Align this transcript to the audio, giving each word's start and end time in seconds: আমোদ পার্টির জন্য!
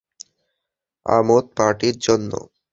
আমোদ 1.05 1.45
পার্টির 1.57 1.95
জন্য! 2.05 2.31